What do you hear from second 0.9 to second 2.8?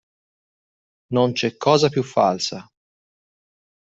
Non c'è cosa più falsa.